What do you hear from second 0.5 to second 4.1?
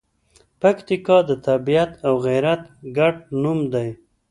پکتیکا د طبیعت او غیرت ګډ نوم دی.